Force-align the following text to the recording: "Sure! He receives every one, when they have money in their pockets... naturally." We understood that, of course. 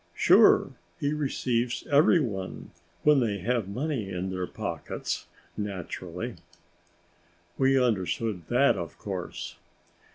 "Sure! 0.15 0.71
He 0.99 1.13
receives 1.13 1.85
every 1.85 2.19
one, 2.19 2.71
when 3.03 3.19
they 3.19 3.37
have 3.37 3.67
money 3.67 4.09
in 4.09 4.31
their 4.31 4.47
pockets... 4.47 5.27
naturally." 5.55 6.37
We 7.55 7.79
understood 7.79 8.47
that, 8.47 8.77
of 8.77 8.97
course. 8.97 9.57